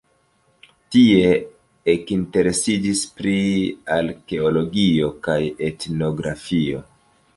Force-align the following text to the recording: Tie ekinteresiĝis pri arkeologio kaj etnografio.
Tie 0.93 1.27
ekinteresiĝis 1.93 3.03
pri 3.19 3.35
arkeologio 3.97 5.13
kaj 5.29 5.41
etnografio. 5.69 6.83